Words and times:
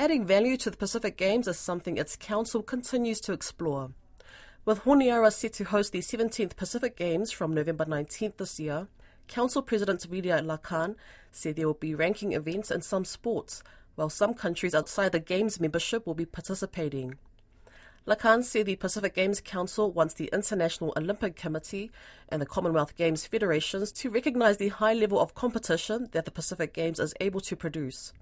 Adding 0.00 0.26
value 0.26 0.56
to 0.58 0.70
the 0.70 0.76
Pacific 0.76 1.16
Games 1.16 1.48
is 1.48 1.58
something 1.58 1.96
its 1.96 2.14
council 2.14 2.62
continues 2.62 3.20
to 3.22 3.32
explore. 3.32 3.90
With 4.64 4.82
Honiara 4.82 5.32
set 5.32 5.54
to 5.54 5.64
host 5.64 5.90
the 5.90 5.98
17th 5.98 6.54
Pacific 6.54 6.96
Games 6.96 7.32
from 7.32 7.52
November 7.52 7.84
19th 7.84 8.36
this 8.36 8.60
year, 8.60 8.86
Council 9.26 9.60
President 9.60 10.08
Vidhya 10.08 10.40
Lakhan 10.40 10.94
said 11.32 11.56
there 11.56 11.66
will 11.66 11.74
be 11.74 11.96
ranking 11.96 12.32
events 12.32 12.70
in 12.70 12.80
some 12.80 13.04
sports, 13.04 13.64
while 13.96 14.08
some 14.08 14.34
countries 14.34 14.72
outside 14.72 15.10
the 15.10 15.18
Games 15.18 15.58
membership 15.58 16.06
will 16.06 16.14
be 16.14 16.24
participating. 16.24 17.16
Lakhan 18.06 18.44
said 18.44 18.66
the 18.66 18.76
Pacific 18.76 19.16
Games 19.16 19.40
Council 19.40 19.90
wants 19.90 20.14
the 20.14 20.30
International 20.32 20.94
Olympic 20.96 21.34
Committee 21.34 21.90
and 22.28 22.40
the 22.40 22.46
Commonwealth 22.46 22.94
Games 22.94 23.26
federations 23.26 23.90
to 23.90 24.10
recognise 24.10 24.58
the 24.58 24.68
high 24.68 24.94
level 24.94 25.18
of 25.18 25.34
competition 25.34 26.08
that 26.12 26.24
the 26.24 26.30
Pacific 26.30 26.72
Games 26.72 27.00
is 27.00 27.14
able 27.18 27.40
to 27.40 27.56
produce. 27.56 28.12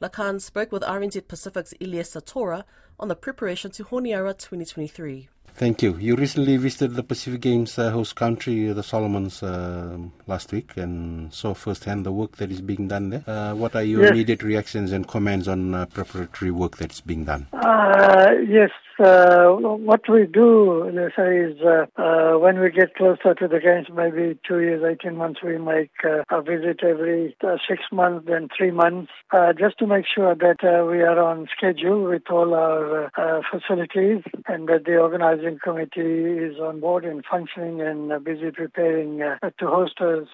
Lakhan 0.00 0.40
spoke 0.40 0.72
with 0.72 0.82
RNZ 0.82 1.28
Pacific's 1.28 1.74
Elias 1.80 2.14
Satora 2.14 2.64
on 2.98 3.08
the 3.08 3.16
preparation 3.16 3.70
to 3.72 3.84
Honiara 3.84 4.36
2023. 4.38 5.28
Thank 5.56 5.82
you. 5.82 5.96
You 5.98 6.16
recently 6.16 6.56
visited 6.56 6.94
the 6.94 7.04
Pacific 7.04 7.40
Games 7.40 7.78
uh, 7.78 7.92
host 7.92 8.16
country, 8.16 8.72
the 8.72 8.82
Solomons, 8.82 9.40
uh, 9.40 9.98
last 10.26 10.50
week 10.50 10.76
and 10.76 11.32
saw 11.32 11.54
firsthand 11.54 12.04
the 12.04 12.10
work 12.10 12.38
that 12.38 12.50
is 12.50 12.60
being 12.60 12.88
done 12.88 13.10
there. 13.10 13.24
Uh, 13.24 13.54
what 13.54 13.76
are 13.76 13.84
your 13.84 14.02
yes. 14.02 14.10
immediate 14.10 14.42
reactions 14.42 14.90
and 14.90 15.06
comments 15.06 15.46
on 15.46 15.74
uh, 15.74 15.86
preparatory 15.86 16.50
work 16.50 16.78
that 16.78 16.92
is 16.92 17.00
being 17.00 17.24
done? 17.24 17.46
Uh, 17.52 18.32
yes, 18.48 18.70
uh, 18.98 19.46
what 19.48 20.08
we 20.08 20.26
do, 20.26 20.90
let's 20.92 21.16
say, 21.16 21.38
is 21.38 21.60
uh, 21.62 21.86
uh, 22.00 22.38
when 22.38 22.60
we 22.60 22.70
get 22.70 22.94
closer 22.94 23.34
to 23.34 23.48
the 23.48 23.58
games, 23.58 23.86
maybe 23.94 24.38
two 24.46 24.60
years, 24.60 24.82
18 24.84 25.16
months, 25.16 25.40
we 25.42 25.58
make 25.58 25.90
uh, 26.04 26.22
a 26.30 26.42
visit 26.42 26.80
every 26.82 27.36
uh, 27.42 27.56
six 27.68 27.82
months, 27.90 28.26
then 28.28 28.48
three 28.56 28.70
months, 28.70 29.10
uh, 29.32 29.52
just 29.52 29.78
to 29.78 29.86
make 29.86 30.04
sure 30.12 30.34
that 30.34 30.58
we 30.62 31.00
are 31.02 31.20
on 31.20 31.48
schedule 31.56 32.04
with 32.04 32.22
all 32.30 32.54
our 32.54 32.83
facilities 33.50 34.22
and 34.46 34.68
that 34.68 34.84
the 34.84 34.96
organizing 34.96 35.58
committee 35.62 36.00
is 36.00 36.58
on 36.58 36.80
board 36.80 37.04
and 37.04 37.24
functioning 37.30 37.80
and 37.80 38.24
busy 38.24 38.50
preparing 38.50 39.18
to 39.18 39.66
host 39.66 40.00
us 40.00 40.28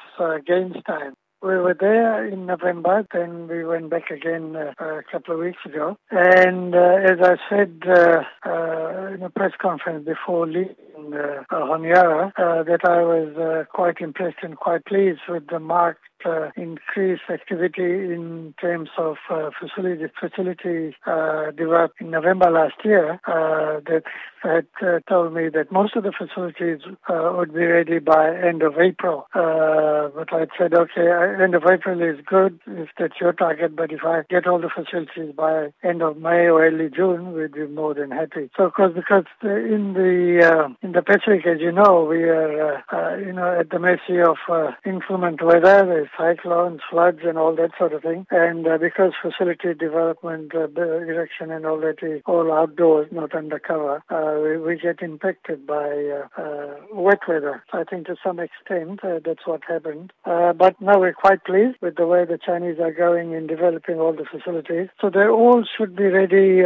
games 0.46 0.76
time. 0.86 1.14
We 1.42 1.56
were 1.56 1.76
there 1.78 2.26
in 2.26 2.44
November, 2.44 3.06
then 3.14 3.48
we 3.48 3.64
went 3.64 3.88
back 3.88 4.10
again 4.10 4.56
uh, 4.56 4.74
a 4.78 5.02
couple 5.10 5.32
of 5.32 5.40
weeks 5.40 5.64
ago. 5.64 5.96
And 6.10 6.74
uh, 6.74 6.98
as 7.02 7.18
I 7.22 7.36
said 7.48 7.80
uh, 7.86 8.24
uh 8.44 9.14
in 9.14 9.22
a 9.22 9.30
press 9.30 9.52
conference 9.58 10.04
before 10.04 10.46
leaving 10.46 11.14
uh, 11.14 11.44
Honiara, 11.50 12.32
uh, 12.36 12.62
that 12.64 12.84
I 12.84 13.00
was 13.00 13.66
quite 13.72 14.00
impressed 14.00 14.42
and 14.42 14.54
quite 14.54 14.84
pleased 14.84 15.20
with 15.30 15.46
the 15.46 15.60
marked 15.60 16.02
uh, 16.24 16.50
increased 16.56 17.22
activity 17.30 18.12
in 18.14 18.54
terms 18.60 18.88
of 18.98 19.16
uh, 19.30 19.50
facility 19.58 20.04
facility 20.18 20.94
uh, 21.06 21.50
developed 21.52 22.00
in 22.00 22.10
November 22.10 22.50
last 22.50 22.74
year 22.84 23.20
uh, 23.26 23.80
that 23.86 24.02
had 24.42 24.66
uh, 24.82 25.00
told 25.08 25.34
me 25.34 25.48
that 25.50 25.70
most 25.70 25.96
of 25.96 26.02
the 26.02 26.12
facilities 26.12 26.80
uh, 27.08 27.32
would 27.36 27.52
be 27.52 27.64
ready 27.64 27.98
by 27.98 28.34
end 28.34 28.62
of 28.62 28.78
April. 28.78 29.26
Uh, 29.34 30.08
but 30.14 30.32
I 30.32 30.46
said, 30.58 30.72
okay, 30.74 31.08
end 31.42 31.54
of 31.54 31.64
April 31.70 32.00
is 32.00 32.24
good 32.24 32.58
if 32.66 32.88
that's 32.98 33.20
your 33.20 33.32
target, 33.32 33.76
but 33.76 33.92
if 33.92 34.00
I 34.04 34.22
get 34.30 34.46
all 34.46 34.58
the 34.58 34.70
facilities 34.70 35.34
by 35.36 35.68
end 35.82 36.02
of 36.02 36.16
May 36.16 36.48
or 36.48 36.64
early 36.64 36.88
June, 36.88 37.32
we'd 37.32 37.52
be 37.52 37.66
more 37.66 37.94
than 37.94 38.10
happy. 38.10 38.50
So, 38.56 38.64
of 38.64 38.74
course, 38.74 38.92
because 38.94 39.24
in 39.42 39.92
the 39.94 40.74
in 40.82 40.92
the 40.92 41.02
Pacific, 41.02 41.46
as 41.46 41.60
you 41.60 41.72
know, 41.72 42.06
we 42.08 42.22
are 42.24 43.18
you 43.18 43.32
know 43.32 43.58
at 43.58 43.70
the 43.70 43.78
mercy 43.78 44.20
of 44.20 44.36
inclement 44.84 45.42
weather. 45.42 45.84
There's 45.84 46.08
cyclones, 46.16 46.80
floods, 46.90 47.20
and 47.24 47.38
all 47.38 47.54
that 47.56 47.70
sort 47.78 47.92
of 47.92 48.02
thing. 48.02 48.26
And 48.30 48.66
uh, 48.66 48.78
because 48.78 49.12
facility 49.20 49.74
development, 49.74 50.52
uh, 50.54 50.68
erection, 50.80 51.50
and 51.50 51.66
all 51.66 51.80
that 51.80 52.02
is 52.02 52.22
all 52.26 52.52
outdoors, 52.52 53.08
not 53.12 53.34
undercover, 53.34 54.02
uh, 54.10 54.40
we, 54.42 54.58
we, 54.58 54.80
get 54.80 55.02
impacted 55.02 55.66
by 55.66 55.74
uh, 55.76 56.40
uh, 56.40 56.76
wet 56.92 57.20
weather. 57.28 57.62
I 57.72 57.84
think 57.84 58.06
to 58.06 58.16
some 58.24 58.40
extent 58.40 59.00
uh, 59.04 59.20
that's 59.24 59.46
what 59.46 59.60
happened. 59.68 60.12
but 60.24 60.80
now 60.80 60.98
we're 60.98 61.12
quite 61.12 61.44
pleased 61.44 61.76
with 61.82 61.96
the 61.96 62.06
way 62.06 62.24
the 62.24 62.38
Chinese 62.38 62.78
are 62.80 62.92
going 62.92 63.32
in 63.32 63.46
developing 63.46 64.00
all 64.00 64.12
the 64.12 64.24
facilities. 64.24 64.88
So 65.00 65.10
they 65.10 65.26
all 65.26 65.64
should 65.76 65.94
be 65.96 66.04
ready 66.04 66.62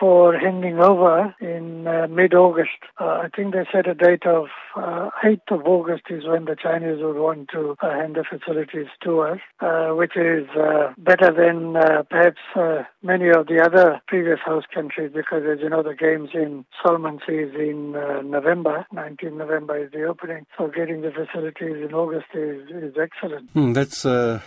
for 0.00 0.36
handing 0.36 0.80
over 0.80 1.34
in 1.40 1.84
mid-August. 2.12 2.80
I 2.98 3.28
think 3.34 3.54
they 3.54 3.66
set 3.72 3.86
a 3.86 3.94
date 3.94 4.26
of 4.26 4.46
8th 4.76 5.50
of 5.50 5.66
August 5.66 6.04
is 6.10 6.26
when 6.26 6.46
the 6.46 6.56
Chinese 6.60 6.98
would 7.00 7.16
want 7.16 7.48
to 7.50 7.76
hand 7.80 8.16
the 8.16 8.24
facility 8.24 8.57
facilities 8.58 8.90
to 9.04 9.20
us, 9.20 9.38
uh, 9.60 9.88
which 9.94 10.16
is 10.16 10.48
uh, 10.56 10.92
better 10.98 11.32
than 11.32 11.76
uh, 11.76 12.02
perhaps 12.08 12.40
uh, 12.56 12.82
many 13.02 13.28
of 13.28 13.46
the 13.46 13.60
other 13.62 14.00
previous 14.06 14.38
host 14.44 14.66
countries 14.74 15.10
because, 15.14 15.42
as 15.50 15.58
you 15.60 15.68
know, 15.68 15.82
the 15.82 15.94
games 15.94 16.30
in 16.34 16.64
Solomon 16.82 17.18
is 17.28 17.54
in 17.54 17.94
uh, 17.96 18.22
November. 18.22 18.86
19 18.92 19.36
November 19.36 19.84
is 19.84 19.90
the 19.92 20.04
opening. 20.04 20.46
So 20.56 20.68
getting 20.68 21.02
the 21.02 21.10
facilities 21.10 21.84
in 21.84 21.94
August 21.94 22.26
is, 22.34 22.68
is 22.70 22.94
excellent. 23.00 23.50
Hmm, 23.50 23.72
that's 23.72 24.04
uh, 24.04 24.40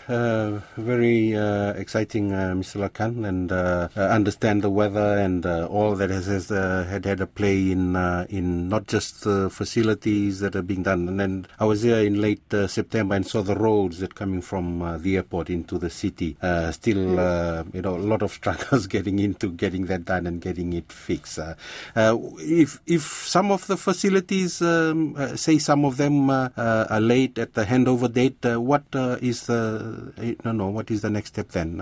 very 0.78 1.34
exciting, 1.80 2.32
Mr. 2.32 2.88
Lakhan, 2.88 3.28
and 3.28 3.52
understand 3.96 4.62
the 4.62 4.70
weather 4.70 5.18
and 5.18 5.46
all 5.46 5.96
that 5.96 6.10
has, 6.10 6.26
has 6.26 6.50
had 6.50 7.06
had 7.06 7.22
a 7.22 7.28
play 7.28 7.72
in 7.72 7.96
in 8.30 8.70
not 8.70 8.88
just 8.88 9.24
the 9.24 9.50
facilities 9.50 10.40
that 10.40 10.56
are 10.56 10.62
being 10.62 10.84
done. 10.84 11.08
And 11.08 11.20
then 11.20 11.48
I 11.60 11.66
was 11.66 11.84
there 11.84 12.04
in 12.04 12.22
late 12.22 12.44
September 12.68 13.16
and 13.16 13.26
saw 13.26 13.42
the 13.42 13.56
roads 13.56 14.01
that 14.02 14.16
coming 14.16 14.42
from 14.42 14.82
uh, 14.82 14.98
the 14.98 15.16
airport 15.16 15.50
into 15.50 15.78
the 15.78 15.90
city. 15.90 16.36
Uh, 16.42 16.72
still, 16.72 17.20
uh, 17.20 17.64
you 17.74 17.82
know, 17.82 17.96
a 17.96 18.06
lot 18.14 18.22
of 18.22 18.32
struggles 18.40 18.88
getting 18.88 19.20
into 19.20 19.52
getting 19.52 19.86
that 19.86 20.06
done 20.06 20.28
and 20.28 20.42
getting 20.42 20.74
it 20.74 20.92
fixed. 20.92 21.40
Uh, 21.40 21.56
uh, 21.96 22.18
if 22.40 22.82
if 22.86 23.04
some 23.04 23.52
of 23.52 23.66
the 23.68 23.78
facilities, 23.78 24.62
um, 24.62 25.16
uh, 25.18 25.36
say 25.36 25.58
some 25.58 25.86
of 25.86 25.98
them 25.98 26.30
are 26.30 27.00
late 27.00 27.38
at 27.38 27.54
the 27.54 27.64
handover 27.64 28.12
date, 28.12 28.44
what 28.44 28.84
is 29.22 29.48
the 29.48 30.38
no 30.44 30.52
no 30.52 30.68
what 30.68 30.92
is 30.92 31.02
the 31.02 31.10
next 31.10 31.30
step 31.30 31.50
then? 31.50 31.80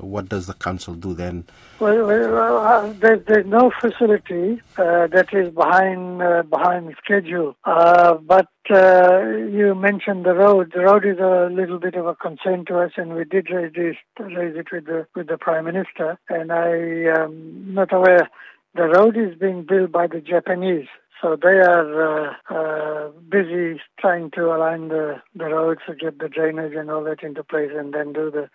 what 0.00 0.28
does 0.28 0.46
the 0.46 0.52
council 0.52 0.92
do 0.92 1.14
then? 1.14 1.42
Well, 1.80 2.06
well 2.06 2.92
there's, 3.00 3.24
there's 3.24 3.46
no 3.46 3.72
facility 3.80 4.60
that 4.76 5.28
is 5.32 5.54
behind 5.54 6.50
behind 6.50 6.94
schedule, 7.02 7.56
but 7.64 8.46
uh, 8.70 9.20
you 9.50 9.74
mentioned 9.74 10.24
the 10.24 10.34
road. 10.34 10.72
The 10.74 10.82
road 10.82 11.04
is 11.04 11.18
a 11.18 11.48
little 11.52 11.78
bit 11.78 11.94
of 11.94 12.06
a 12.06 12.14
concern 12.14 12.64
to 12.66 12.78
us, 12.78 12.92
and 12.96 13.14
we 13.14 13.24
did 13.24 13.50
raise, 13.50 13.72
this, 13.74 13.96
raise 14.18 14.56
it 14.56 14.68
with 14.72 14.86
the 14.86 15.06
with 15.14 15.28
the 15.28 15.38
prime 15.38 15.64
minister. 15.64 16.18
And 16.28 16.52
I 16.52 17.20
am 17.20 17.74
not 17.74 17.92
aware. 17.92 18.28
The 18.74 18.88
road 18.88 19.16
is 19.16 19.38
being 19.38 19.64
built 19.64 19.92
by 19.92 20.06
the 20.06 20.20
Japanese, 20.20 20.86
so 21.20 21.36
they 21.40 21.58
are 21.58 22.28
uh, 22.28 22.34
uh, 22.50 23.10
busy 23.28 23.80
trying 23.98 24.30
to 24.32 24.54
align 24.54 24.88
the 24.88 25.22
the 25.34 25.46
roads 25.46 25.80
to 25.86 25.94
get 25.94 26.18
the 26.18 26.28
drainage 26.28 26.74
and 26.74 26.90
all 26.90 27.04
that 27.04 27.22
into 27.22 27.42
place, 27.42 27.70
and 27.74 27.94
then 27.94 28.12
do 28.12 28.30
the 28.30 28.48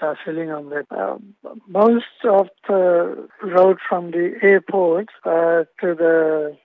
uh, 0.00 0.14
filling 0.24 0.50
on 0.50 0.70
that. 0.70 0.86
Uh, 0.90 1.18
most 1.68 2.04
of 2.24 2.48
the 2.68 3.28
road 3.42 3.78
from 3.88 4.10
the 4.10 4.34
airport 4.42 5.08
uh, 5.24 5.64
to 5.80 5.94
the 5.94 6.56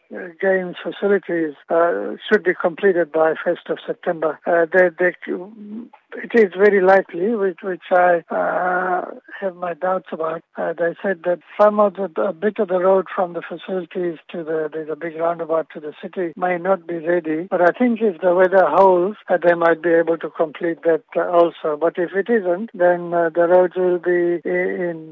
games 0.41 0.75
facilities 0.83 1.53
uh, 1.69 2.15
should 2.29 2.43
be 2.43 2.53
completed 2.53 3.11
by 3.11 3.33
1st 3.45 3.69
of 3.69 3.77
September. 3.85 4.39
Uh, 4.45 4.65
they, 4.71 4.89
they, 4.99 5.15
it 6.13 6.31
is 6.33 6.51
very 6.57 6.81
likely, 6.81 7.33
which, 7.35 7.59
which 7.63 7.83
I 7.91 8.23
uh, 8.29 9.05
have 9.39 9.55
my 9.55 9.73
doubts 9.73 10.07
about. 10.11 10.43
Uh, 10.57 10.73
they 10.73 10.95
said 11.01 11.21
that 11.23 11.39
some 11.59 11.79
of 11.79 11.93
the, 11.93 12.09
a 12.21 12.33
bit 12.33 12.59
of 12.59 12.67
the 12.67 12.79
road 12.79 13.05
from 13.13 13.33
the 13.33 13.41
facilities 13.41 14.19
to 14.31 14.43
the, 14.43 14.69
there's 14.71 14.89
a 14.91 14.95
big 14.95 15.15
roundabout 15.15 15.67
to 15.73 15.79
the 15.79 15.93
city 16.01 16.33
may 16.35 16.57
not 16.57 16.85
be 16.85 16.97
ready. 16.97 17.47
But 17.49 17.61
I 17.61 17.71
think 17.77 17.99
if 18.01 18.19
the 18.21 18.35
weather 18.35 18.65
holds, 18.67 19.17
uh, 19.29 19.37
they 19.37 19.53
might 19.53 19.81
be 19.81 19.91
able 19.91 20.17
to 20.17 20.29
complete 20.29 20.83
that 20.83 21.03
uh, 21.15 21.21
also. 21.21 21.77
But 21.79 21.93
if 21.97 22.11
it 22.13 22.29
isn't, 22.29 22.71
then 22.73 23.11
the 23.11 23.47
roads 23.49 23.75
will 23.77 23.99
be 23.99 24.41
in 24.47 25.11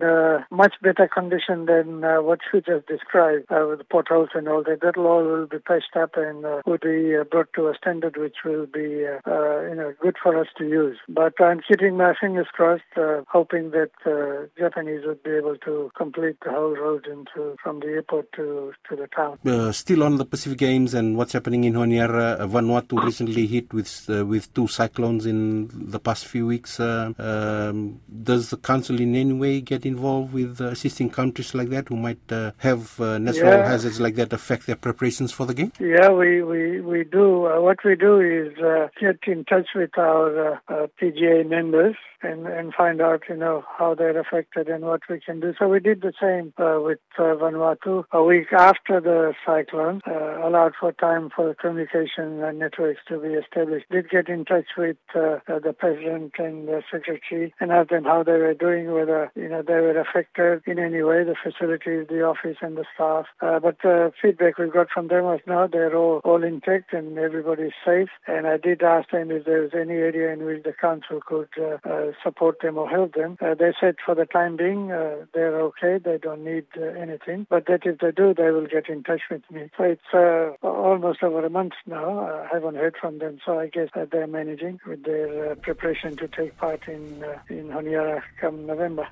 much 0.51 0.73
better 0.81 1.07
condition 1.07 1.65
than 1.65 2.01
what 2.25 2.39
you 2.53 2.61
just 2.61 2.87
described 2.87 3.45
with 3.49 3.79
the 3.79 3.85
potholes 3.89 4.29
and 4.33 4.47
all 4.47 4.63
that. 4.63 4.88
That 4.89 4.97
all 4.97 5.23
will 5.23 5.45
be 5.45 5.59
patched 5.59 5.95
up 5.95 6.11
and 6.15 6.41
will 6.65 6.79
be 6.81 7.15
brought 7.29 7.53
to 7.53 7.67
a 7.67 7.73
standard 7.77 8.17
which 8.17 8.37
will 8.43 8.65
be, 8.65 8.79
you 8.79 9.75
know, 9.75 9.93
good 10.01 10.15
for 10.21 10.39
us 10.39 10.47
to 10.57 10.63
use. 10.67 10.97
But 11.07 11.33
I'm 11.39 11.61
keeping 11.67 11.97
my 11.97 12.13
fingers 12.19 12.47
crossed, 12.51 12.81
uh, 12.97 13.21
hoping 13.29 13.69
that 13.71 13.91
uh, 14.05 14.47
Japanese 14.57 15.01
would 15.05 15.21
be 15.21 15.31
able 15.31 15.57
to 15.57 15.91
complete 15.95 16.37
the 16.43 16.51
whole 16.51 16.75
road 16.75 17.05
into 17.05 17.55
from 17.61 17.81
the 17.81 17.87
airport 17.87 18.31
to, 18.33 18.73
to 18.89 18.95
the 18.95 19.07
town. 19.15 19.37
Uh, 19.45 19.71
still 19.71 20.01
on 20.03 20.17
the 20.17 20.25
Pacific 20.25 20.57
Games 20.57 20.93
and 20.93 21.17
what's 21.17 21.33
happening 21.33 21.65
in 21.65 21.73
Honiara, 21.73 22.39
uh, 22.39 22.47
Vanuatu 22.47 23.03
recently 23.03 23.45
hit 23.45 23.71
with 23.73 24.09
uh, 24.09 24.25
with 24.25 24.51
two 24.53 24.67
cyclones 24.67 25.25
in 25.25 25.69
the 25.71 25.99
past 25.99 26.25
few 26.25 26.47
weeks. 26.47 26.79
Uh, 26.79 27.13
um, 27.19 27.99
does 28.23 28.49
the 28.49 28.57
council 28.57 28.99
in 28.99 29.15
any 29.15 29.33
way 29.33 29.61
get 29.61 29.85
involved 29.85 30.33
with 30.33 30.59
assisting 30.61 31.09
countries 31.09 31.53
like 31.53 31.69
that 31.69 31.89
who 31.89 31.95
might 31.95 32.19
have 32.57 32.99
natural 32.99 33.53
yeah. 33.53 33.67
hazards 33.67 33.99
like 33.99 34.15
that 34.15 34.33
affect 34.33 34.65
their 34.65 34.75
preparations 34.81 35.31
for 35.31 35.45
the 35.45 35.53
game? 35.53 35.71
Yeah, 35.79 36.09
we, 36.09 36.43
we, 36.43 36.81
we 36.81 37.03
do. 37.03 37.47
Uh, 37.47 37.61
what 37.61 37.77
we 37.83 37.95
do 37.95 38.19
is 38.19 38.57
uh, 38.59 38.87
get 38.99 39.19
in 39.27 39.45
touch 39.45 39.69
with 39.75 39.97
our 39.97 40.61
uh, 40.67 40.87
PGA 41.01 41.47
members 41.47 41.95
and, 42.21 42.47
and 42.47 42.73
find 42.73 43.01
out, 43.01 43.23
you 43.29 43.35
know, 43.35 43.63
how 43.77 43.95
they're 43.95 44.19
affected 44.19 44.67
and 44.67 44.83
what 44.83 45.01
we 45.09 45.19
can 45.19 45.39
do. 45.39 45.53
So 45.57 45.67
we 45.67 45.79
did 45.79 46.01
the 46.01 46.13
same 46.21 46.53
uh, 46.57 46.79
with 46.81 46.99
uh, 47.17 47.35
Vanuatu 47.35 48.03
a 48.11 48.23
week 48.23 48.51
after 48.53 48.99
the 48.99 49.33
cyclone, 49.45 50.01
uh, 50.07 50.47
allowed 50.47 50.73
for 50.79 50.91
time 50.91 51.29
for 51.35 51.53
communication 51.55 52.43
and 52.43 52.59
networks 52.59 53.01
to 53.07 53.19
be 53.19 53.29
established. 53.29 53.85
Did 53.91 54.09
get 54.09 54.29
in 54.29 54.45
touch 54.45 54.67
with 54.77 54.97
uh, 55.15 55.39
the 55.47 55.75
president 55.77 56.33
and 56.37 56.67
the 56.67 56.81
secretary 56.91 57.53
and 57.59 57.71
asked 57.71 57.89
them 57.89 58.03
how 58.03 58.23
they 58.23 58.33
were 58.33 58.53
doing, 58.53 58.91
whether 58.91 59.31
you 59.35 59.49
know 59.49 59.61
they 59.61 59.73
were 59.73 59.99
affected 59.99 60.61
in 60.65 60.79
any 60.79 61.01
way, 61.01 61.23
the 61.23 61.35
facilities, 61.41 62.07
the 62.07 62.23
office, 62.23 62.57
and 62.61 62.77
the 62.77 62.85
staff. 62.93 63.25
Uh, 63.41 63.59
but 63.59 63.77
the 63.83 64.11
feedback 64.21 64.57
we 64.57 64.69
got 64.69 64.87
from 64.93 65.07
them 65.07 65.23
was 65.23 65.39
no, 65.47 65.67
they're 65.71 65.95
all 65.95 66.21
all 66.23 66.43
intact 66.43 66.93
and 66.93 67.17
everybody's 67.17 67.77
safe. 67.85 68.09
And 68.27 68.47
I 68.47 68.57
did 68.57 68.81
ask 68.83 69.09
them 69.11 69.31
if 69.31 69.45
there 69.45 69.61
was 69.61 69.71
any 69.73 69.93
area 69.93 70.33
in 70.33 70.45
which 70.45 70.63
the 70.63 70.73
council 70.73 71.19
could 71.25 71.49
uh, 71.59 71.77
uh, 71.89 72.08
support 72.23 72.57
them 72.61 72.77
or 72.77 72.89
help 72.89 73.13
them. 73.13 73.37
Uh, 73.41 73.55
they 73.55 73.73
said 73.79 73.95
for 74.05 74.15
the 74.15 74.25
time 74.25 74.57
being 74.57 74.91
uh, 74.91 75.25
they're 75.33 75.59
okay, 75.61 75.97
they 76.03 76.17
don't 76.17 76.43
need 76.43 76.65
uh, 76.77 76.85
anything, 76.99 77.45
but 77.49 77.65
that 77.67 77.81
if 77.85 77.99
they 77.99 78.11
do, 78.11 78.33
they 78.33 78.51
will 78.51 78.67
get 78.67 78.89
in 78.89 79.03
touch 79.03 79.21
with 79.29 79.41
me. 79.51 79.69
So 79.77 79.83
it's 79.83 80.57
almost 80.61 81.23
over 81.23 81.45
a 81.45 81.49
month 81.49 81.73
now. 81.85 82.19
I 82.19 82.47
haven't 82.51 82.75
heard 82.75 82.95
from 82.99 83.19
them, 83.19 83.39
so 83.45 83.59
I 83.59 83.67
guess 83.67 83.89
that 83.95 84.11
they're 84.11 84.27
managing 84.27 84.79
with 84.87 85.03
their 85.03 85.55
preparation 85.55 86.17
to 86.17 86.27
take 86.27 86.57
part 86.57 86.87
in 86.87 87.23
in 87.49 87.69
Honiara 87.69 88.21
come 88.39 88.65
November. 88.65 89.07